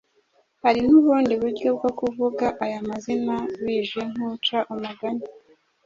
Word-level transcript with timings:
Hari 0.63 0.79
n'ubundi 0.87 1.33
buryo 1.41 1.69
bwo 1.77 1.89
kuvuga 1.99 2.45
aya 2.63 2.79
mazina, 2.89 3.35
bije 3.63 4.01
nk'uca 4.11 4.57
umugani: 4.73 5.25